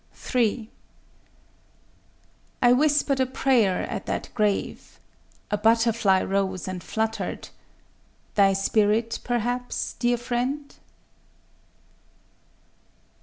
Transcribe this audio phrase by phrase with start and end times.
[2.63, 4.99] __(3)I whispered a prayer at the grave:
[5.51, 7.49] a butterfly rose and fluttered—
[8.33, 10.75] Thy spirit, perhaps, dear friend!